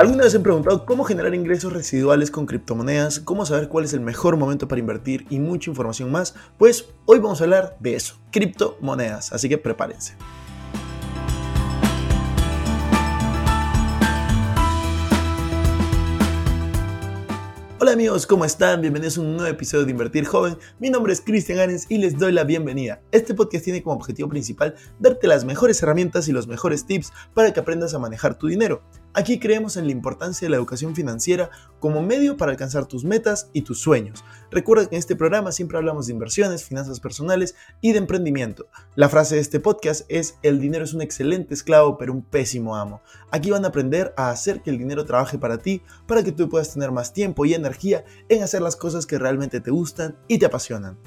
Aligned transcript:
¿Alguna 0.00 0.24
vez 0.24 0.34
han 0.34 0.42
preguntado 0.42 0.86
cómo 0.86 1.04
generar 1.04 1.34
ingresos 1.34 1.74
residuales 1.74 2.30
con 2.30 2.46
criptomonedas? 2.46 3.20
¿Cómo 3.20 3.44
saber 3.44 3.68
cuál 3.68 3.84
es 3.84 3.92
el 3.92 4.00
mejor 4.00 4.38
momento 4.38 4.66
para 4.66 4.80
invertir? 4.80 5.26
Y 5.28 5.38
mucha 5.38 5.68
información 5.68 6.10
más. 6.10 6.34
Pues 6.56 6.86
hoy 7.04 7.18
vamos 7.18 7.42
a 7.42 7.44
hablar 7.44 7.76
de 7.80 7.96
eso, 7.96 8.14
criptomonedas. 8.32 9.30
Así 9.30 9.50
que 9.50 9.58
prepárense. 9.58 10.14
Hola 17.78 17.92
amigos, 17.92 18.26
¿cómo 18.26 18.46
están? 18.46 18.80
Bienvenidos 18.80 19.18
a 19.18 19.20
un 19.20 19.36
nuevo 19.36 19.50
episodio 19.50 19.84
de 19.84 19.90
Invertir 19.90 20.24
Joven. 20.24 20.56
Mi 20.78 20.88
nombre 20.88 21.12
es 21.12 21.20
Cristian 21.20 21.58
Ganes 21.58 21.86
y 21.90 21.98
les 21.98 22.18
doy 22.18 22.32
la 22.32 22.44
bienvenida. 22.44 23.02
Este 23.10 23.34
podcast 23.34 23.64
tiene 23.64 23.82
como 23.82 23.96
objetivo 23.96 24.30
principal 24.30 24.76
darte 24.98 25.26
las 25.26 25.44
mejores 25.44 25.82
herramientas 25.82 26.28
y 26.28 26.32
los 26.32 26.46
mejores 26.46 26.86
tips 26.86 27.12
para 27.34 27.52
que 27.52 27.60
aprendas 27.60 27.92
a 27.92 27.98
manejar 27.98 28.38
tu 28.38 28.48
dinero. 28.48 28.82
Aquí 29.12 29.40
creemos 29.40 29.76
en 29.76 29.86
la 29.86 29.92
importancia 29.92 30.46
de 30.46 30.50
la 30.50 30.56
educación 30.56 30.94
financiera 30.94 31.50
como 31.80 32.00
medio 32.00 32.36
para 32.36 32.52
alcanzar 32.52 32.86
tus 32.86 33.04
metas 33.04 33.50
y 33.52 33.62
tus 33.62 33.80
sueños. 33.80 34.24
Recuerda 34.52 34.86
que 34.86 34.94
en 34.94 35.00
este 35.00 35.16
programa 35.16 35.50
siempre 35.50 35.78
hablamos 35.78 36.06
de 36.06 36.12
inversiones, 36.12 36.62
finanzas 36.62 37.00
personales 37.00 37.56
y 37.80 37.90
de 37.90 37.98
emprendimiento. 37.98 38.68
La 38.94 39.08
frase 39.08 39.34
de 39.34 39.40
este 39.40 39.58
podcast 39.58 40.04
es, 40.08 40.38
el 40.42 40.60
dinero 40.60 40.84
es 40.84 40.94
un 40.94 41.02
excelente 41.02 41.54
esclavo 41.54 41.98
pero 41.98 42.12
un 42.12 42.22
pésimo 42.22 42.76
amo. 42.76 43.02
Aquí 43.32 43.50
van 43.50 43.64
a 43.64 43.68
aprender 43.68 44.14
a 44.16 44.30
hacer 44.30 44.62
que 44.62 44.70
el 44.70 44.78
dinero 44.78 45.04
trabaje 45.04 45.38
para 45.38 45.58
ti, 45.58 45.82
para 46.06 46.22
que 46.22 46.30
tú 46.30 46.48
puedas 46.48 46.72
tener 46.72 46.92
más 46.92 47.12
tiempo 47.12 47.44
y 47.44 47.54
energía 47.54 48.04
en 48.28 48.44
hacer 48.44 48.62
las 48.62 48.76
cosas 48.76 49.06
que 49.06 49.18
realmente 49.18 49.60
te 49.60 49.72
gustan 49.72 50.16
y 50.28 50.38
te 50.38 50.46
apasionan. 50.46 50.98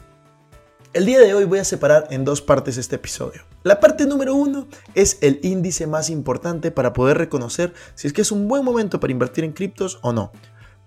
El 0.93 1.07
día 1.07 1.19
de 1.19 1.33
hoy 1.33 1.45
voy 1.45 1.57
a 1.57 1.63
separar 1.63 2.07
en 2.11 2.23
dos 2.23 2.43
partes 2.43 2.77
este 2.77 2.97
episodio. 2.97 3.41
La 3.63 3.79
parte 3.79 4.05
número 4.05 4.35
uno 4.35 4.67
es 4.93 5.17
el 5.21 5.39
índice 5.41 5.87
más 5.87 6.11
importante 6.11 6.69
para 6.69 6.93
poder 6.93 7.17
reconocer 7.17 7.73
si 7.95 8.05
es 8.05 8.13
que 8.13 8.21
es 8.21 8.31
un 8.31 8.47
buen 8.47 8.63
momento 8.63 8.99
para 8.99 9.11
invertir 9.11 9.43
en 9.43 9.53
criptos 9.53 9.97
o 10.03 10.13
no. 10.13 10.31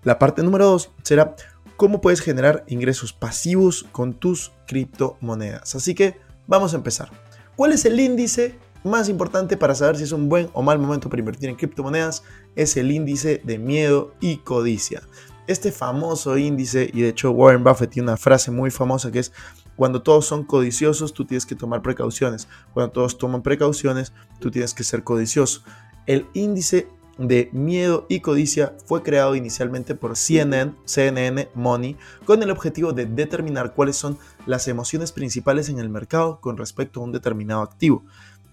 La 0.03 0.17
parte 0.17 0.43
número 0.43 0.65
dos 0.65 0.91
será 1.03 1.35
cómo 1.75 1.99
puedes 1.99 2.21
generar 2.21 2.63
ingresos 2.67 3.11
pasivos 3.11 3.85
con 3.91 4.13
tus 4.13 4.53
criptomonedas. 4.65 5.75
Así 5.75 5.93
que 5.93 6.15
vamos 6.47 6.73
a 6.73 6.77
empezar. 6.77 7.11
¿Cuál 7.57 7.73
es 7.73 7.83
el 7.83 7.99
índice 7.99 8.57
más 8.85 9.09
importante 9.09 9.57
para 9.57 9.75
saber 9.75 9.97
si 9.97 10.03
es 10.03 10.13
un 10.13 10.29
buen 10.29 10.49
o 10.53 10.61
mal 10.61 10.79
momento 10.79 11.09
para 11.09 11.19
invertir 11.19 11.49
en 11.49 11.57
criptomonedas? 11.57 12.23
Es 12.55 12.77
el 12.77 12.91
índice 12.91 13.41
de 13.43 13.57
miedo 13.57 14.13
y 14.21 14.37
codicia. 14.37 15.01
Este 15.47 15.73
famoso 15.73 16.37
índice, 16.37 16.89
y 16.93 17.01
de 17.01 17.09
hecho 17.09 17.31
Warren 17.31 17.63
Buffett 17.63 17.89
tiene 17.89 18.09
una 18.09 18.17
frase 18.17 18.51
muy 18.51 18.69
famosa 18.71 19.11
que 19.11 19.19
es 19.19 19.33
cuando 19.77 20.01
todos 20.01 20.25
son 20.25 20.43
codiciosos, 20.43 21.13
tú 21.13 21.23
tienes 21.23 21.45
que 21.45 21.55
tomar 21.55 21.81
precauciones. 21.81 22.49
Cuando 22.73 22.91
todos 22.91 23.17
toman 23.17 23.43
precauciones, 23.43 24.11
tú 24.39 24.51
tienes 24.51 24.73
que 24.73 24.83
ser 24.83 25.03
codicioso. 25.03 25.61
El 26.07 26.25
índice 26.33 26.89
de 27.19 27.49
miedo 27.53 28.05
y 28.09 28.19
codicia 28.19 28.73
fue 28.85 29.03
creado 29.03 29.35
inicialmente 29.35 29.95
por 29.95 30.17
CNN, 30.17 30.73
CNN 30.85 31.49
Money, 31.53 31.95
con 32.25 32.41
el 32.41 32.51
objetivo 32.51 32.91
de 32.91 33.05
determinar 33.05 33.73
cuáles 33.73 33.95
son 33.97 34.17
las 34.47 34.67
emociones 34.67 35.11
principales 35.11 35.69
en 35.69 35.79
el 35.79 35.89
mercado 35.89 36.39
con 36.41 36.57
respecto 36.57 36.99
a 36.99 37.03
un 37.03 37.11
determinado 37.11 37.61
activo. 37.61 38.03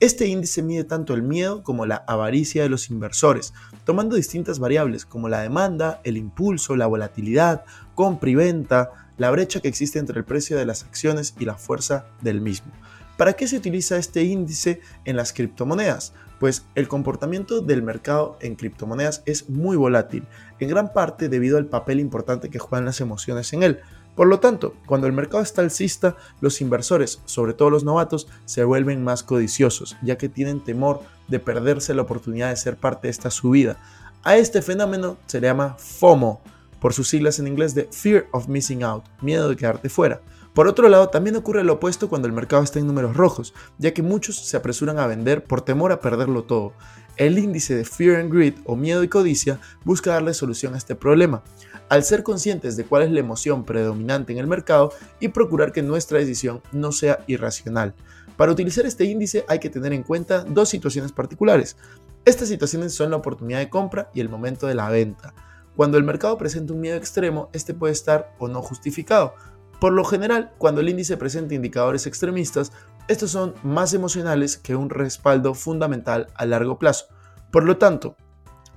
Este 0.01 0.27
índice 0.27 0.63
mide 0.63 0.85
tanto 0.85 1.15
el 1.15 1.23
miedo 1.23 1.63
como 1.63 1.87
la 1.87 2.05
avaricia 2.07 2.63
de 2.63 2.69
los 2.69 2.91
inversores, 2.91 3.55
tomando 3.85 4.17
distintas 4.17 4.59
variables 4.59 5.07
como 5.07 5.29
la 5.29 5.41
demanda, 5.41 6.01
el 6.05 6.17
impulso, 6.17 6.77
la 6.77 6.87
volatilidad, 6.87 7.65
compra 7.95 8.29
y 8.29 8.35
venta, 8.35 9.04
la 9.17 9.31
brecha 9.31 9.61
que 9.61 9.69
existe 9.69 9.99
entre 9.99 10.19
el 10.19 10.25
precio 10.25 10.57
de 10.57 10.67
las 10.67 10.85
acciones 10.85 11.35
y 11.39 11.45
la 11.45 11.55
fuerza 11.55 12.07
del 12.21 12.41
mismo. 12.41 12.73
¿Para 13.17 13.35
qué 13.35 13.47
se 13.47 13.57
utiliza 13.57 13.97
este 13.97 14.25
índice 14.25 14.81
en 15.05 15.17
las 15.17 15.33
criptomonedas? 15.33 16.15
Pues 16.41 16.67
el 16.75 16.89
comportamiento 16.89 17.61
del 17.61 17.83
mercado 17.83 18.37
en 18.41 18.57
criptomonedas 18.57 19.23
es 19.25 19.49
muy 19.49 19.77
volátil, 19.77 20.27
en 20.59 20.69
gran 20.69 20.93
parte 20.93 21.29
debido 21.29 21.57
al 21.57 21.67
papel 21.67 22.01
importante 22.01 22.51
que 22.51 22.59
juegan 22.59 22.87
las 22.87 23.01
emociones 23.01 23.53
en 23.53 23.63
él. 23.63 23.81
Por 24.17 24.27
lo 24.29 24.41
tanto, 24.41 24.75
cuando 24.87 25.07
el 25.07 25.13
mercado 25.13 25.43
está 25.43 25.61
alcista, 25.61 26.17
los 26.41 26.61
inversores, 26.61 27.21
sobre 27.25 27.53
todo 27.53 27.71
los 27.71 27.85
novatos, 27.85 28.29
se 28.45 28.65
vuelven 28.65 29.03
más 29.03 29.23
codiciosos, 29.23 29.97
ya 30.03 30.17
que 30.17 30.29
tienen 30.29 30.63
temor 30.63 31.01
de 31.29 31.41
perderse 31.41 31.95
la 31.95 32.03
oportunidad 32.03 32.51
de 32.51 32.57
ser 32.57 32.77
parte 32.77 33.09
de 33.09 33.13
esta 33.13 33.31
subida. 33.31 33.77
A 34.23 34.37
este 34.37 34.63
fenómeno 34.63 35.19
se 35.27 35.41
le 35.41 35.49
llama 35.49 35.77
FOMO, 35.79 36.41
por 36.85 36.93
sus 36.93 37.09
siglas 37.09 37.39
en 37.39 37.47
inglés 37.47 37.75
de 37.75 37.89
Fear 37.91 38.27
of 38.31 38.47
Missing 38.47 38.83
Out, 38.83 39.05
miedo 39.23 39.49
de 39.49 39.57
quedarte 39.57 39.89
fuera. 39.89 40.21
Por 40.53 40.69
otro 40.69 40.91
lado, 40.91 41.09
también 41.09 41.35
ocurre 41.35 41.65
lo 41.65 41.73
opuesto 41.73 42.11
cuando 42.11 42.29
el 42.29 42.35
mercado 42.35 42.63
está 42.63 42.79
en 42.79 42.87
números 42.87 43.17
rojos, 43.17 43.55
ya 43.79 43.95
que 43.95 44.03
muchos 44.03 44.37
se 44.37 44.55
apresuran 44.59 44.99
a 44.99 45.07
vender 45.07 45.45
por 45.45 45.63
temor 45.63 45.93
a 45.93 46.01
perderlo 46.01 46.45
todo. 46.45 46.75
El 47.17 47.39
índice 47.39 47.75
de 47.75 47.87
Fear 47.87 48.21
and 48.21 48.31
Greed 48.31 48.57
o 48.67 48.77
miedo 48.77 49.03
y 49.03 49.09
codicia 49.09 49.61
busca 49.83 50.11
darle 50.11 50.35
solución 50.35 50.75
a 50.75 50.77
este 50.77 50.95
problema, 50.95 51.43
al 51.89 52.05
ser 52.05 52.23
conscientes 52.23 52.77
de 52.77 52.85
cuál 52.85 53.05
es 53.05 53.13
la 53.13 53.21
emoción 53.21 53.65
predominante 53.65 54.35
en 54.35 54.39
el 54.39 54.47
mercado 54.47 54.93
y 55.21 55.29
procurar 55.29 55.73
que 55.73 55.83
nuestra 55.83 56.19
decisión 56.19 56.61
no 56.71 56.93
sea 56.93 57.25
irracional. 57.27 57.95
Para 58.37 58.53
utilizar 58.53 58.85
este 58.85 59.07
índice 59.07 59.47
hay 59.49 59.59
que 59.59 59.71
tener 59.71 59.95
en 59.95 60.03
cuenta 60.03 60.45
dos 60.45 60.69
situaciones 60.69 61.13
particulares. 61.13 61.79
Estas 62.27 62.49
situaciones 62.49 62.93
son 62.93 63.11
la 63.11 63.17
oportunidad 63.17 63.61
de 63.61 63.71
compra 63.71 64.11
y 64.13 64.21
el 64.21 64.29
momento 64.29 64.67
de 64.67 64.75
la 64.75 64.91
venta. 64.91 65.33
Cuando 65.77 65.99
el 65.99 66.05
mercado 66.05 66.39
presenta 66.39 66.73
un 66.73 66.81
miedo 66.81 66.97
extremo, 66.97 67.51
este 67.53 67.75
puede 67.75 67.93
estar 67.93 68.33
o 68.39 68.47
no 68.47 68.63
justificado. 68.63 69.35
Por 69.81 69.93
lo 69.93 70.05
general, 70.05 70.53
cuando 70.57 70.81
el 70.81 70.89
índice 70.89 71.17
presenta 71.17 71.55
indicadores 71.55 72.07
extremistas, 72.07 72.71
estos 73.09 73.33
son 73.33 73.55
más 73.65 73.93
emocionales 73.93 74.57
que 74.57 74.77
un 74.77 74.89
respaldo 74.89 75.53
fundamental 75.53 76.29
a 76.37 76.47
largo 76.47 76.79
plazo. 76.79 77.07
Por 77.51 77.65
lo 77.65 77.77
tanto, 77.77 78.17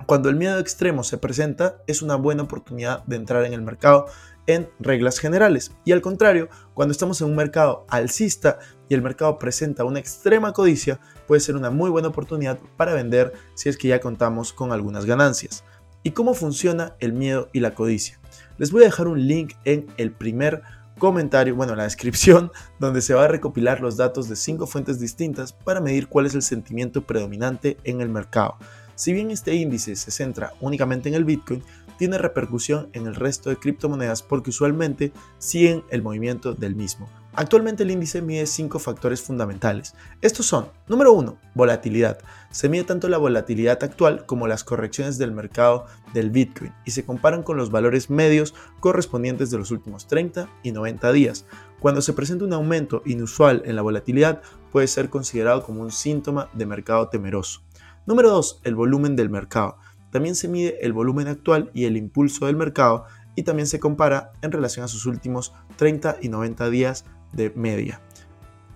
cuando 0.06 0.28
el 0.28 0.36
miedo 0.36 0.58
extremo 0.58 1.04
se 1.04 1.18
presenta, 1.18 1.76
es 1.86 2.02
una 2.02 2.16
buena 2.16 2.42
oportunidad 2.42 3.04
de 3.04 3.16
entrar 3.16 3.44
en 3.44 3.52
el 3.52 3.62
mercado 3.62 4.06
en 4.48 4.68
reglas 4.80 5.20
generales. 5.20 5.70
Y 5.84 5.92
al 5.92 6.00
contrario, 6.00 6.48
cuando 6.74 6.92
estamos 6.92 7.20
en 7.20 7.28
un 7.28 7.36
mercado 7.36 7.86
alcista 7.88 8.58
y 8.88 8.94
el 8.94 9.02
mercado 9.02 9.38
presenta 9.38 9.84
una 9.84 10.00
extrema 10.00 10.52
codicia, 10.52 10.98
puede 11.28 11.40
ser 11.40 11.54
una 11.54 11.70
muy 11.70 11.90
buena 11.90 12.08
oportunidad 12.08 12.58
para 12.76 12.94
vender 12.94 13.34
si 13.54 13.68
es 13.68 13.76
que 13.76 13.88
ya 13.88 14.00
contamos 14.00 14.52
con 14.52 14.72
algunas 14.72 15.04
ganancias 15.04 15.64
y 16.08 16.12
cómo 16.12 16.32
funciona 16.32 16.94
el 17.00 17.12
miedo 17.12 17.50
y 17.52 17.60
la 17.60 17.74
codicia. 17.74 18.18
Les 18.56 18.72
voy 18.72 18.80
a 18.80 18.86
dejar 18.86 19.08
un 19.08 19.28
link 19.28 19.52
en 19.66 19.86
el 19.98 20.10
primer 20.10 20.62
comentario, 20.98 21.54
bueno, 21.54 21.72
en 21.72 21.78
la 21.78 21.84
descripción, 21.84 22.50
donde 22.80 23.02
se 23.02 23.12
va 23.12 23.24
a 23.24 23.28
recopilar 23.28 23.82
los 23.82 23.98
datos 23.98 24.26
de 24.26 24.34
cinco 24.34 24.66
fuentes 24.66 24.98
distintas 24.98 25.52
para 25.52 25.82
medir 25.82 26.06
cuál 26.06 26.24
es 26.24 26.34
el 26.34 26.40
sentimiento 26.40 27.02
predominante 27.02 27.76
en 27.84 28.00
el 28.00 28.08
mercado. 28.08 28.56
Si 28.94 29.12
bien 29.12 29.30
este 29.30 29.54
índice 29.54 29.96
se 29.96 30.10
centra 30.10 30.54
únicamente 30.62 31.10
en 31.10 31.14
el 31.14 31.26
Bitcoin, 31.26 31.62
tiene 31.98 32.16
repercusión 32.16 32.88
en 32.94 33.06
el 33.06 33.14
resto 33.14 33.50
de 33.50 33.56
criptomonedas 33.56 34.22
porque 34.22 34.48
usualmente 34.48 35.12
siguen 35.36 35.84
el 35.90 36.00
movimiento 36.00 36.54
del 36.54 36.74
mismo. 36.74 37.06
Actualmente 37.38 37.84
el 37.84 37.92
índice 37.92 38.20
mide 38.20 38.46
cinco 38.46 38.80
factores 38.80 39.22
fundamentales. 39.22 39.94
Estos 40.22 40.46
son, 40.46 40.72
número 40.88 41.12
1, 41.12 41.38
volatilidad. 41.54 42.18
Se 42.50 42.68
mide 42.68 42.82
tanto 42.82 43.08
la 43.08 43.16
volatilidad 43.16 43.80
actual 43.84 44.26
como 44.26 44.48
las 44.48 44.64
correcciones 44.64 45.18
del 45.18 45.30
mercado 45.30 45.86
del 46.12 46.30
Bitcoin 46.30 46.72
y 46.84 46.90
se 46.90 47.04
comparan 47.04 47.44
con 47.44 47.56
los 47.56 47.70
valores 47.70 48.10
medios 48.10 48.56
correspondientes 48.80 49.52
de 49.52 49.58
los 49.58 49.70
últimos 49.70 50.08
30 50.08 50.48
y 50.64 50.72
90 50.72 51.12
días. 51.12 51.44
Cuando 51.78 52.02
se 52.02 52.12
presenta 52.12 52.44
un 52.44 52.54
aumento 52.54 53.02
inusual 53.06 53.62
en 53.66 53.76
la 53.76 53.82
volatilidad 53.82 54.42
puede 54.72 54.88
ser 54.88 55.08
considerado 55.08 55.62
como 55.62 55.82
un 55.82 55.92
síntoma 55.92 56.48
de 56.54 56.66
mercado 56.66 57.08
temeroso. 57.08 57.62
Número 58.04 58.30
2, 58.30 58.62
el 58.64 58.74
volumen 58.74 59.14
del 59.14 59.30
mercado. 59.30 59.76
También 60.10 60.34
se 60.34 60.48
mide 60.48 60.84
el 60.84 60.92
volumen 60.92 61.28
actual 61.28 61.70
y 61.72 61.84
el 61.84 61.96
impulso 61.96 62.46
del 62.46 62.56
mercado 62.56 63.04
y 63.36 63.44
también 63.44 63.68
se 63.68 63.78
compara 63.78 64.32
en 64.42 64.50
relación 64.50 64.84
a 64.84 64.88
sus 64.88 65.06
últimos 65.06 65.52
30 65.76 66.16
y 66.20 66.30
90 66.30 66.68
días 66.70 67.04
de 67.32 67.50
media. 67.50 68.00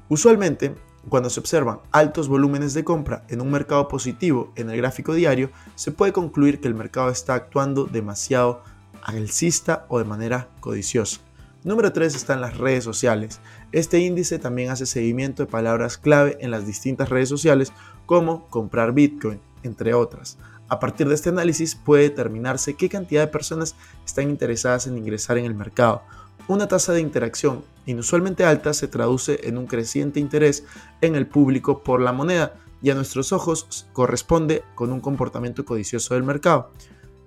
Usualmente, 0.09 0.75
cuando 1.09 1.31
se 1.31 1.41
observan 1.41 1.81
altos 1.91 2.29
volúmenes 2.29 2.75
de 2.75 2.85
compra 2.85 3.25
en 3.29 3.41
un 3.41 3.51
mercado 3.51 3.89
positivo 3.89 4.53
en 4.57 4.71
el 4.71 4.77
gráfico 4.77 5.15
diario, 5.15 5.51
se 5.75 5.91
puede 5.91 6.13
concluir 6.13 6.61
que 6.61 6.69
el 6.69 6.75
mercado 6.75 7.11
está 7.11 7.35
actuando 7.35 7.85
demasiado 7.85 8.63
alcista 9.03 9.87
o 9.89 9.99
de 9.99 10.05
manera 10.05 10.49
codiciosa. 10.61 11.21
Número 11.65 11.93
3 11.93 12.15
están 12.15 12.41
las 12.41 12.59
redes 12.59 12.83
sociales. 12.83 13.41
Este 13.71 14.01
índice 14.01 14.39
también 14.39 14.71
hace 14.71 14.85
seguimiento 14.85 15.45
de 15.45 15.51
palabras 15.51 15.97
clave 15.97 16.37
en 16.41 16.51
las 16.51 16.67
distintas 16.67 17.09
redes 17.09 17.29
sociales 17.29 17.73
como 18.05 18.49
comprar 18.49 18.93
Bitcoin, 18.93 19.41
entre 19.63 19.95
otras. 19.95 20.39
A 20.69 20.81
partir 20.81 21.09
de 21.09 21.15
este 21.15 21.29
análisis 21.29 21.75
puede 21.77 22.05
determinarse 22.05 22.75
qué 22.75 22.89
cantidad 22.89 23.21
de 23.23 23.29
personas 23.29 23.77
están 24.05 24.31
interesadas 24.31 24.87
en 24.87 24.99
ingresar 24.99 25.39
en 25.39 25.45
el 25.45 25.55
mercado. 25.55 26.03
Una 26.49 26.67
tasa 26.67 26.93
de 26.93 27.01
interacción 27.01 27.65
inusualmente 27.87 28.45
alta 28.45 28.75
se 28.75 28.89
traduce 28.89 29.49
en 29.49 29.59
un 29.59 29.67
creciente 29.67 30.19
interés 30.19 30.65
en 31.01 31.15
el 31.15 31.27
público 31.27 31.83
por 31.83 32.01
la 32.01 32.13
moneda 32.13 32.55
y 32.83 32.91
a 32.91 32.95
nuestros 32.95 33.33
ojos 33.33 33.87
corresponde 33.93 34.65
con 34.75 34.93
un 34.93 35.01
comportamiento 35.01 35.65
codicioso 35.65 36.15
del 36.15 36.25
mercado. 36.25 36.71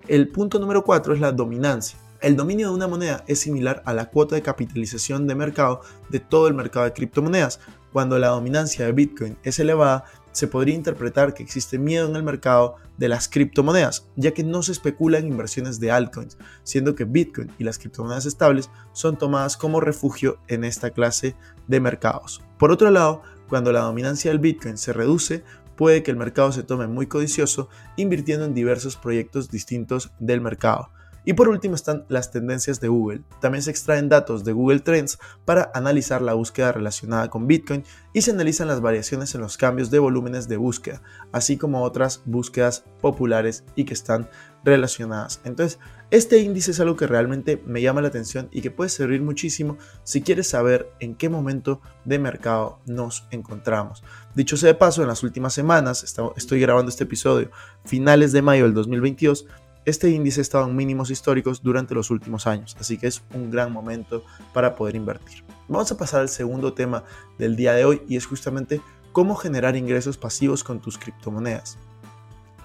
El 0.07 0.27
punto 0.27 0.59
número 0.59 0.83
4 0.83 1.13
es 1.13 1.19
la 1.21 1.31
dominancia. 1.31 1.97
El 2.21 2.35
dominio 2.35 2.69
de 2.69 2.75
una 2.75 2.87
moneda 2.87 3.23
es 3.27 3.39
similar 3.39 3.81
a 3.85 3.93
la 3.93 4.09
cuota 4.09 4.35
de 4.35 4.41
capitalización 4.41 5.27
de 5.27 5.35
mercado 5.35 5.81
de 6.09 6.19
todo 6.19 6.47
el 6.47 6.53
mercado 6.53 6.85
de 6.85 6.93
criptomonedas. 6.93 7.59
Cuando 7.93 8.19
la 8.19 8.27
dominancia 8.27 8.85
de 8.85 8.91
Bitcoin 8.91 9.37
es 9.43 9.59
elevada, 9.59 10.05
se 10.35 10.49
podría 10.49 10.75
interpretar 10.75 11.33
que 11.33 11.43
existe 11.43 11.79
miedo 11.79 12.09
en 12.09 12.15
el 12.17 12.21
mercado 12.21 12.75
de 12.97 13.07
las 13.07 13.29
criptomonedas, 13.29 14.09
ya 14.17 14.33
que 14.33 14.43
no 14.43 14.63
se 14.63 14.73
especula 14.73 15.17
en 15.17 15.27
inversiones 15.27 15.79
de 15.79 15.91
altcoins, 15.91 16.37
siendo 16.63 16.93
que 16.93 17.05
Bitcoin 17.05 17.49
y 17.57 17.63
las 17.63 17.79
criptomonedas 17.79 18.25
estables 18.25 18.69
son 18.91 19.17
tomadas 19.17 19.55
como 19.55 19.79
refugio 19.79 20.37
en 20.49 20.65
esta 20.65 20.89
clase 20.89 21.37
de 21.69 21.79
mercados. 21.79 22.41
Por 22.59 22.69
otro 22.69 22.91
lado, 22.91 23.21
cuando 23.47 23.71
la 23.71 23.79
dominancia 23.79 24.29
del 24.29 24.39
Bitcoin 24.39 24.77
se 24.77 24.91
reduce, 24.91 25.45
puede 25.77 26.03
que 26.03 26.11
el 26.11 26.17
mercado 26.17 26.51
se 26.51 26.63
tome 26.63 26.87
muy 26.87 27.07
codicioso 27.07 27.69
invirtiendo 27.95 28.43
en 28.43 28.53
diversos 28.53 28.97
proyectos 28.97 29.49
distintos 29.49 30.11
del 30.19 30.41
mercado. 30.41 30.89
Y 31.25 31.33
por 31.33 31.49
último 31.49 31.75
están 31.75 32.05
las 32.07 32.31
tendencias 32.31 32.79
de 32.79 32.87
Google. 32.87 33.23
También 33.41 33.63
se 33.63 33.71
extraen 33.71 34.09
datos 34.09 34.43
de 34.43 34.53
Google 34.53 34.79
Trends 34.79 35.17
para 35.43 35.71
analizar 35.73 36.21
la 36.21 36.33
búsqueda 36.33 36.71
relacionada 36.71 37.29
con 37.29 37.47
Bitcoin 37.47 37.83
y 38.13 38.21
se 38.21 38.31
analizan 38.31 38.67
las 38.67 38.79
variaciones 38.79 39.33
en 39.35 39.41
los 39.41 39.57
cambios 39.57 39.89
de 39.91 39.99
volúmenes 39.99 40.47
de 40.47 40.57
búsqueda, 40.57 41.01
así 41.31 41.57
como 41.57 41.81
otras 41.81 42.21
búsquedas 42.25 42.85
populares 43.01 43.63
y 43.75 43.85
que 43.85 43.93
están 43.93 44.29
relacionadas. 44.63 45.41
Entonces, 45.43 45.79
este 46.11 46.39
índice 46.39 46.71
es 46.71 46.79
algo 46.79 46.95
que 46.95 47.07
realmente 47.07 47.61
me 47.65 47.81
llama 47.81 48.01
la 48.01 48.07
atención 48.07 48.47
y 48.51 48.61
que 48.61 48.71
puede 48.71 48.89
servir 48.89 49.21
muchísimo 49.21 49.77
si 50.03 50.21
quieres 50.21 50.47
saber 50.47 50.91
en 50.99 51.15
qué 51.15 51.29
momento 51.29 51.81
de 52.03 52.19
mercado 52.19 52.79
nos 52.85 53.27
encontramos. 53.31 54.03
Dicho 54.33 54.57
sea 54.57 54.67
de 54.67 54.75
paso, 54.75 55.01
en 55.01 55.07
las 55.07 55.23
últimas 55.23 55.53
semanas, 55.53 56.03
estoy 56.35 56.59
grabando 56.59 56.89
este 56.89 57.03
episodio 57.03 57.51
finales 57.85 58.31
de 58.31 58.41
mayo 58.41 58.63
del 58.63 58.73
2022, 58.73 59.45
este 59.85 60.09
índice 60.09 60.41
ha 60.41 60.43
estado 60.43 60.67
en 60.67 60.75
mínimos 60.75 61.11
históricos 61.11 61.61
durante 61.61 61.93
los 61.93 62.09
últimos 62.09 62.47
años, 62.47 62.75
así 62.79 62.97
que 62.97 63.07
es 63.07 63.23
un 63.33 63.51
gran 63.51 63.71
momento 63.71 64.23
para 64.53 64.75
poder 64.75 64.95
invertir. 64.95 65.43
Vamos 65.67 65.91
a 65.91 65.97
pasar 65.97 66.21
al 66.21 66.29
segundo 66.29 66.73
tema 66.73 67.03
del 67.37 67.55
día 67.55 67.73
de 67.73 67.85
hoy 67.85 68.01
y 68.07 68.17
es 68.17 68.25
justamente 68.25 68.81
cómo 69.11 69.35
generar 69.35 69.75
ingresos 69.75 70.17
pasivos 70.17 70.63
con 70.63 70.81
tus 70.81 70.97
criptomonedas. 70.97 71.77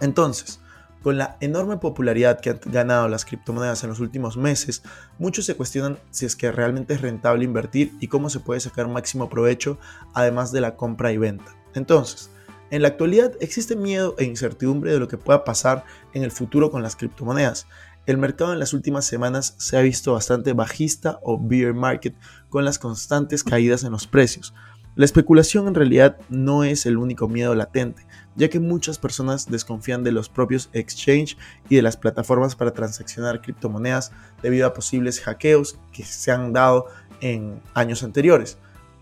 Entonces, 0.00 0.60
con 1.02 1.16
la 1.16 1.36
enorme 1.40 1.78
popularidad 1.78 2.40
que 2.40 2.50
han 2.50 2.60
ganado 2.66 3.08
las 3.08 3.24
criptomonedas 3.24 3.82
en 3.84 3.90
los 3.90 4.00
últimos 4.00 4.36
meses, 4.36 4.82
muchos 5.18 5.46
se 5.46 5.56
cuestionan 5.56 5.98
si 6.10 6.26
es 6.26 6.36
que 6.36 6.52
realmente 6.52 6.94
es 6.94 7.00
rentable 7.00 7.44
invertir 7.44 7.92
y 8.00 8.08
cómo 8.08 8.28
se 8.30 8.40
puede 8.40 8.60
sacar 8.60 8.88
máximo 8.88 9.30
provecho 9.30 9.78
además 10.12 10.52
de 10.52 10.60
la 10.60 10.76
compra 10.76 11.12
y 11.12 11.16
venta. 11.16 11.56
Entonces, 11.74 12.30
en 12.70 12.82
la 12.82 12.88
actualidad 12.88 13.32
existe 13.40 13.76
miedo 13.76 14.14
e 14.18 14.24
incertidumbre 14.24 14.92
de 14.92 15.00
lo 15.00 15.08
que 15.08 15.18
pueda 15.18 15.44
pasar 15.44 15.84
en 16.12 16.22
el 16.22 16.30
futuro 16.30 16.70
con 16.70 16.82
las 16.82 16.96
criptomonedas. 16.96 17.66
El 18.06 18.16
mercado 18.16 18.52
en 18.52 18.58
las 18.58 18.72
últimas 18.72 19.04
semanas 19.04 19.54
se 19.58 19.76
ha 19.76 19.82
visto 19.82 20.12
bastante 20.12 20.52
bajista 20.52 21.18
o 21.22 21.38
bear 21.38 21.74
market 21.74 22.14
con 22.48 22.64
las 22.64 22.78
constantes 22.78 23.44
caídas 23.44 23.84
en 23.84 23.92
los 23.92 24.06
precios. 24.06 24.54
La 24.96 25.04
especulación 25.04 25.68
en 25.68 25.74
realidad 25.74 26.18
no 26.28 26.64
es 26.64 26.84
el 26.86 26.96
único 26.96 27.28
miedo 27.28 27.54
latente, 27.54 28.04
ya 28.34 28.48
que 28.48 28.58
muchas 28.58 28.98
personas 28.98 29.48
desconfían 29.48 30.02
de 30.02 30.12
los 30.12 30.28
propios 30.28 30.68
exchange 30.72 31.36
y 31.68 31.76
de 31.76 31.82
las 31.82 31.96
plataformas 31.96 32.56
para 32.56 32.72
transaccionar 32.72 33.40
criptomonedas 33.40 34.12
debido 34.42 34.66
a 34.66 34.74
posibles 34.74 35.20
hackeos 35.20 35.78
que 35.92 36.04
se 36.04 36.32
han 36.32 36.52
dado 36.52 36.86
en 37.20 37.60
años 37.74 38.02
anteriores. 38.02 38.58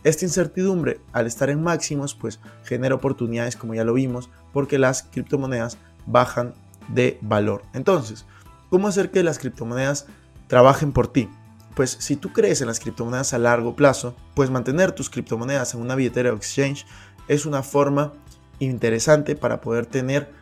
Esta 0.08 0.24
incertidumbre, 0.24 1.02
al 1.12 1.26
estar 1.26 1.50
en 1.50 1.62
máximos, 1.62 2.14
pues 2.14 2.40
genera 2.64 2.94
oportunidades 2.94 3.56
como 3.56 3.74
ya 3.74 3.84
lo 3.84 3.92
vimos, 3.92 4.30
porque 4.54 4.78
las 4.78 5.02
criptomonedas 5.02 5.76
bajan 6.06 6.54
de 6.88 7.18
valor. 7.20 7.60
Entonces, 7.74 8.24
¿cómo 8.70 8.88
hacer 8.88 9.10
que 9.10 9.22
las 9.22 9.38
criptomonedas 9.38 10.06
trabajen 10.46 10.92
por 10.92 11.12
ti? 11.12 11.28
Pues 11.74 11.90
si 12.00 12.16
tú 12.16 12.32
crees 12.32 12.62
en 12.62 12.68
las 12.68 12.80
criptomonedas 12.80 13.34
a 13.34 13.38
largo 13.38 13.76
plazo, 13.76 14.16
pues 14.34 14.48
mantener 14.48 14.92
tus 14.92 15.10
criptomonedas 15.10 15.74
en 15.74 15.82
una 15.82 15.94
billetera 15.94 16.32
o 16.32 16.36
exchange 16.36 16.86
es 17.28 17.44
una 17.44 17.62
forma 17.62 18.14
interesante 18.60 19.36
para 19.36 19.60
poder 19.60 19.84
tener, 19.84 20.32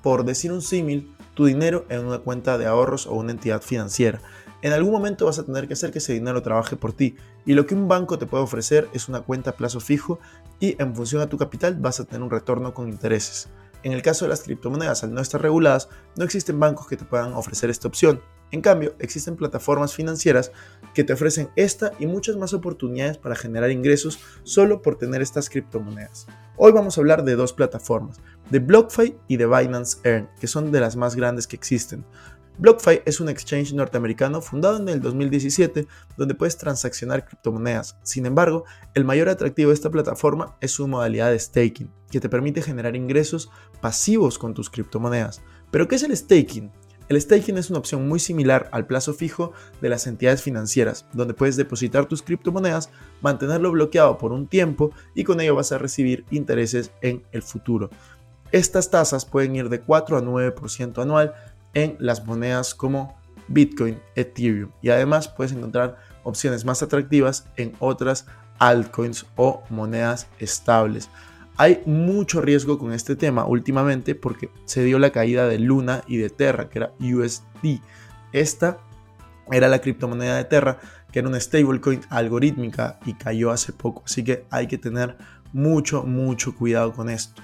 por 0.00 0.24
decir 0.24 0.52
un 0.52 0.62
símil, 0.62 1.12
tu 1.34 1.46
dinero 1.46 1.86
en 1.88 2.06
una 2.06 2.20
cuenta 2.20 2.56
de 2.56 2.66
ahorros 2.66 3.08
o 3.08 3.14
una 3.14 3.32
entidad 3.32 3.62
financiera. 3.62 4.20
En 4.60 4.72
algún 4.72 4.92
momento 4.92 5.26
vas 5.26 5.38
a 5.38 5.44
tener 5.44 5.68
que 5.68 5.74
hacer 5.74 5.92
que 5.92 5.98
ese 5.98 6.14
dinero 6.14 6.42
trabaje 6.42 6.74
por 6.74 6.92
ti 6.92 7.14
y 7.46 7.52
lo 7.52 7.64
que 7.64 7.76
un 7.76 7.86
banco 7.86 8.18
te 8.18 8.26
puede 8.26 8.42
ofrecer 8.42 8.88
es 8.92 9.08
una 9.08 9.20
cuenta 9.20 9.50
a 9.50 9.56
plazo 9.56 9.78
fijo 9.78 10.18
y 10.58 10.80
en 10.82 10.96
función 10.96 11.22
a 11.22 11.28
tu 11.28 11.38
capital 11.38 11.76
vas 11.76 12.00
a 12.00 12.04
tener 12.04 12.22
un 12.22 12.30
retorno 12.30 12.74
con 12.74 12.88
intereses. 12.88 13.48
En 13.84 13.92
el 13.92 14.02
caso 14.02 14.24
de 14.24 14.30
las 14.30 14.42
criptomonedas, 14.42 15.04
al 15.04 15.14
no 15.14 15.20
estar 15.20 15.40
reguladas, 15.40 15.88
no 16.16 16.24
existen 16.24 16.58
bancos 16.58 16.88
que 16.88 16.96
te 16.96 17.04
puedan 17.04 17.34
ofrecer 17.34 17.70
esta 17.70 17.86
opción. 17.86 18.20
En 18.50 18.60
cambio, 18.60 18.96
existen 18.98 19.36
plataformas 19.36 19.94
financieras 19.94 20.50
que 20.92 21.04
te 21.04 21.12
ofrecen 21.12 21.50
esta 21.54 21.92
y 22.00 22.06
muchas 22.06 22.36
más 22.36 22.52
oportunidades 22.52 23.18
para 23.18 23.36
generar 23.36 23.70
ingresos 23.70 24.18
solo 24.42 24.82
por 24.82 24.98
tener 24.98 25.22
estas 25.22 25.48
criptomonedas. 25.48 26.26
Hoy 26.56 26.72
vamos 26.72 26.98
a 26.98 27.00
hablar 27.00 27.22
de 27.22 27.36
dos 27.36 27.52
plataformas, 27.52 28.16
de 28.50 28.58
BlockFi 28.58 29.16
y 29.28 29.36
de 29.36 29.46
Binance 29.46 29.98
Earn, 30.02 30.28
que 30.40 30.48
son 30.48 30.72
de 30.72 30.80
las 30.80 30.96
más 30.96 31.14
grandes 31.14 31.46
que 31.46 31.54
existen. 31.54 32.04
BlockFi 32.60 33.02
es 33.04 33.20
un 33.20 33.28
exchange 33.28 33.72
norteamericano 33.72 34.42
fundado 34.42 34.78
en 34.78 34.88
el 34.88 35.00
2017 35.00 35.86
donde 36.16 36.34
puedes 36.34 36.58
transaccionar 36.58 37.24
criptomonedas. 37.24 37.96
Sin 38.02 38.26
embargo, 38.26 38.64
el 38.94 39.04
mayor 39.04 39.28
atractivo 39.28 39.68
de 39.68 39.74
esta 39.74 39.90
plataforma 39.90 40.56
es 40.60 40.72
su 40.72 40.88
modalidad 40.88 41.30
de 41.30 41.38
staking, 41.38 41.88
que 42.10 42.18
te 42.18 42.28
permite 42.28 42.60
generar 42.60 42.96
ingresos 42.96 43.48
pasivos 43.80 44.40
con 44.40 44.54
tus 44.54 44.70
criptomonedas. 44.70 45.40
¿Pero 45.70 45.86
qué 45.86 45.94
es 45.94 46.02
el 46.02 46.16
staking? 46.16 46.72
El 47.08 47.20
staking 47.20 47.58
es 47.58 47.70
una 47.70 47.78
opción 47.78 48.08
muy 48.08 48.18
similar 48.18 48.68
al 48.72 48.88
plazo 48.88 49.14
fijo 49.14 49.52
de 49.80 49.88
las 49.88 50.08
entidades 50.08 50.42
financieras, 50.42 51.06
donde 51.12 51.34
puedes 51.34 51.56
depositar 51.56 52.06
tus 52.06 52.22
criptomonedas, 52.22 52.90
mantenerlo 53.20 53.70
bloqueado 53.70 54.18
por 54.18 54.32
un 54.32 54.48
tiempo 54.48 54.90
y 55.14 55.22
con 55.22 55.40
ello 55.40 55.54
vas 55.54 55.70
a 55.70 55.78
recibir 55.78 56.24
intereses 56.30 56.90
en 57.02 57.22
el 57.30 57.42
futuro. 57.42 57.88
Estas 58.50 58.90
tasas 58.90 59.26
pueden 59.26 59.54
ir 59.54 59.68
de 59.68 59.80
4 59.80 60.16
a 60.16 60.22
9% 60.22 61.00
anual 61.00 61.34
en 61.74 61.96
las 61.98 62.24
monedas 62.24 62.74
como 62.74 63.18
Bitcoin, 63.48 63.98
Ethereum 64.14 64.70
y 64.82 64.90
además 64.90 65.28
puedes 65.28 65.52
encontrar 65.52 65.96
opciones 66.22 66.64
más 66.64 66.82
atractivas 66.82 67.48
en 67.56 67.72
otras 67.78 68.26
altcoins 68.58 69.26
o 69.36 69.62
monedas 69.70 70.26
estables. 70.38 71.08
Hay 71.56 71.82
mucho 71.86 72.40
riesgo 72.40 72.78
con 72.78 72.92
este 72.92 73.16
tema 73.16 73.44
últimamente 73.46 74.14
porque 74.14 74.50
se 74.64 74.84
dio 74.84 74.98
la 74.98 75.10
caída 75.10 75.48
de 75.48 75.58
Luna 75.58 76.02
y 76.06 76.18
de 76.18 76.30
Terra, 76.30 76.68
que 76.68 76.78
era 76.78 76.92
USD. 77.00 77.80
Esta 78.32 78.78
era 79.50 79.68
la 79.68 79.80
criptomoneda 79.80 80.36
de 80.36 80.44
Terra, 80.44 80.78
que 81.10 81.18
era 81.18 81.28
una 81.28 81.40
stablecoin 81.40 82.02
algorítmica 82.10 83.00
y 83.06 83.14
cayó 83.14 83.50
hace 83.50 83.72
poco. 83.72 84.02
Así 84.04 84.22
que 84.22 84.46
hay 84.50 84.68
que 84.68 84.78
tener 84.78 85.16
mucho, 85.52 86.04
mucho 86.04 86.54
cuidado 86.54 86.92
con 86.92 87.08
esto. 87.08 87.42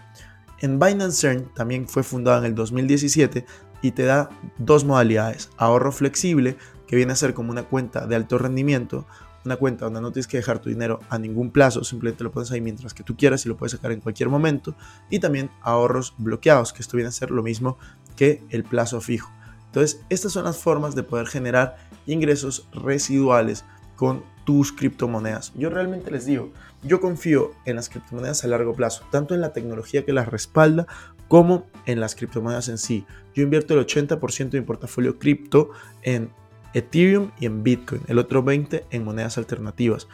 En 0.61 0.79
Binance 0.79 1.21
CERN 1.21 1.53
también 1.55 1.89
fue 1.89 2.03
fundado 2.03 2.39
en 2.39 2.45
el 2.45 2.55
2017 2.55 3.45
y 3.85 3.93
te 3.93 4.05
da 4.05 4.31
dos 4.57 4.87
modalidades, 4.87 5.51
ahorro 5.59 5.93
flexible, 5.93 6.57
que 6.87 6.97
viene 6.97 7.13
a 7.13 7.17
ser 7.17 7.35
como 7.35 7.51
una 7.51 7.65
cuenta 7.65 8.07
de 8.07 8.17
alto 8.17 8.39
rendimiento, 8.39 9.07
una 9.45 9.57
cuenta 9.57 9.85
donde 9.85 10.01
no 10.01 10.11
tienes 10.11 10.27
que 10.27 10.39
dejar 10.39 10.59
tu 10.59 10.71
dinero 10.71 11.01
a 11.11 11.19
ningún 11.19 11.51
plazo, 11.51 11.85
simplemente 11.85 12.25
lo 12.25 12.33
pones 12.33 12.51
ahí 12.51 12.63
mientras 12.63 12.95
que 12.95 13.03
tú 13.03 13.15
quieras 13.15 13.45
y 13.45 13.51
lo 13.51 13.59
puedes 13.59 13.73
sacar 13.73 13.93
en 13.93 14.01
cualquier 14.01 14.31
momento. 14.31 14.75
Y 15.11 15.19
también 15.19 15.51
ahorros 15.61 16.15
bloqueados, 16.17 16.73
que 16.73 16.81
esto 16.81 16.97
viene 16.97 17.11
a 17.11 17.13
ser 17.13 17.31
lo 17.31 17.43
mismo 17.43 17.77
que 18.17 18.43
el 18.49 18.65
plazo 18.65 19.03
fijo. 19.03 19.31
Entonces, 19.67 20.01
estas 20.09 20.33
son 20.33 20.45
las 20.45 20.57
formas 20.57 20.95
de 20.95 21.03
poder 21.03 21.27
generar 21.27 21.77
ingresos 22.07 22.67
residuales 22.73 23.67
con 23.97 24.25
tus 24.45 24.73
criptomonedas. 24.73 25.53
Yo 25.57 25.69
realmente 25.69 26.11
les 26.11 26.25
digo, 26.25 26.53
yo 26.83 27.01
confío 27.01 27.53
en 27.67 27.77
las 27.77 27.91
criptomonedas 27.91 28.45
a 28.45 28.49
largo 28.49 28.73
plazo, 28.73 29.05
tanto 29.11 29.35
en 29.35 29.43
la 29.43 29.53
tecnología 29.53 30.07
que 30.07 30.13
las 30.15 30.29
respalda 30.29 30.87
como 31.29 31.67
en 31.87 32.01
las 32.01 32.15
criptomonedas 32.15 32.69
en 32.69 32.79
sí. 32.79 33.07
Yo 33.35 33.43
invierto 33.43 33.75
el 33.75 33.87
80% 33.87 34.51
de 34.51 34.61
mi 34.61 34.67
portafolio 34.67 35.19
cripto 35.19 35.71
en 36.03 36.31
Ethereum 36.75 37.31
y 37.39 37.47
en 37.47 37.63
Bitcoin, 37.63 38.03
el 38.09 38.19
otro 38.19 38.45
20% 38.45 38.85
en 38.91 39.05
monedas 39.05 39.39
alternativas. 39.39 40.09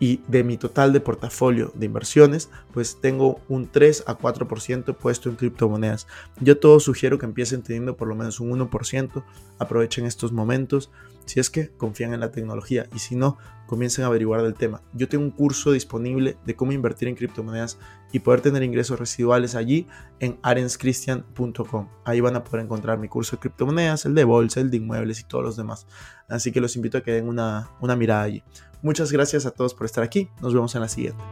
Y 0.00 0.22
de 0.26 0.42
mi 0.42 0.56
total 0.56 0.92
de 0.92 1.00
portafolio 1.00 1.72
de 1.74 1.86
inversiones, 1.86 2.50
pues 2.72 2.98
tengo 3.00 3.40
un 3.48 3.70
3 3.70 4.04
a 4.06 4.18
4% 4.18 4.96
puesto 4.96 5.28
en 5.28 5.36
criptomonedas. 5.36 6.06
Yo 6.40 6.58
todo 6.58 6.80
sugiero 6.80 7.18
que 7.18 7.26
empiecen 7.26 7.62
teniendo 7.62 7.96
por 7.96 8.08
lo 8.08 8.16
menos 8.16 8.40
un 8.40 8.50
1%. 8.58 9.22
Aprovechen 9.58 10.06
estos 10.06 10.32
momentos 10.32 10.90
si 11.26 11.38
es 11.38 11.48
que 11.48 11.70
confían 11.76 12.12
en 12.12 12.20
la 12.20 12.32
tecnología 12.32 12.88
y 12.92 12.98
si 12.98 13.14
no, 13.14 13.38
comiencen 13.66 14.02
a 14.02 14.08
averiguar 14.08 14.42
del 14.42 14.54
tema. 14.54 14.82
Yo 14.94 15.08
tengo 15.08 15.22
un 15.22 15.30
curso 15.30 15.70
disponible 15.70 16.36
de 16.44 16.56
cómo 16.56 16.72
invertir 16.72 17.06
en 17.06 17.14
criptomonedas 17.14 17.78
y 18.10 18.18
poder 18.18 18.40
tener 18.40 18.64
ingresos 18.64 18.98
residuales 18.98 19.54
allí 19.54 19.86
en 20.18 20.40
arenschristian.com. 20.42 21.88
Ahí 22.04 22.20
van 22.20 22.34
a 22.34 22.42
poder 22.42 22.64
encontrar 22.64 22.98
mi 22.98 23.06
curso 23.06 23.36
de 23.36 23.40
criptomonedas, 23.42 24.06
el 24.06 24.16
de 24.16 24.24
bolsa, 24.24 24.60
el 24.60 24.72
de 24.72 24.78
inmuebles 24.78 25.20
y 25.20 25.24
todos 25.24 25.44
los 25.44 25.56
demás. 25.56 25.86
Así 26.28 26.50
que 26.50 26.60
los 26.60 26.74
invito 26.74 26.98
a 26.98 27.02
que 27.02 27.12
den 27.12 27.28
una, 27.28 27.70
una 27.80 27.94
mirada 27.94 28.22
allí. 28.22 28.42
Muchas 28.82 29.12
gracias 29.12 29.46
a 29.46 29.50
todos 29.50 29.74
por 29.74 29.86
estar 29.86 30.04
aquí. 30.04 30.28
Nos 30.40 30.54
vemos 30.54 30.74
en 30.74 30.80
la 30.80 30.88
siguiente. 30.88 31.22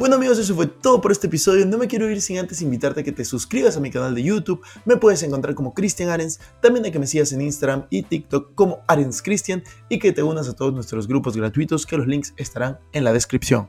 Bueno 0.00 0.16
amigos, 0.16 0.38
eso 0.38 0.54
fue 0.54 0.66
todo 0.66 1.02
por 1.02 1.12
este 1.12 1.26
episodio. 1.26 1.66
No 1.66 1.76
me 1.76 1.86
quiero 1.86 2.08
ir 2.08 2.22
sin 2.22 2.38
antes 2.38 2.62
invitarte 2.62 3.02
a 3.02 3.04
que 3.04 3.12
te 3.12 3.22
suscribas 3.22 3.76
a 3.76 3.80
mi 3.80 3.90
canal 3.90 4.14
de 4.14 4.22
YouTube. 4.22 4.62
Me 4.86 4.96
puedes 4.96 5.22
encontrar 5.22 5.54
como 5.54 5.74
Cristian 5.74 6.08
Arens. 6.08 6.40
También 6.62 6.86
a 6.86 6.90
que 6.90 6.98
me 6.98 7.06
sigas 7.06 7.32
en 7.32 7.42
Instagram 7.42 7.84
y 7.90 8.04
TikTok 8.04 8.54
como 8.54 8.78
Arens 8.86 9.20
Cristian 9.20 9.62
y 9.90 9.98
que 9.98 10.12
te 10.12 10.22
unas 10.22 10.48
a 10.48 10.54
todos 10.54 10.72
nuestros 10.72 11.06
grupos 11.06 11.36
gratuitos 11.36 11.84
que 11.84 11.98
los 11.98 12.06
links 12.06 12.32
estarán 12.38 12.78
en 12.92 13.04
la 13.04 13.12
descripción. 13.12 13.68